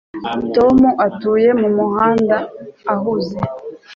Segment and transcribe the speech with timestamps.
[0.55, 0.77] Tom
[1.07, 2.37] atuye mumuhanda
[2.93, 3.37] uhuze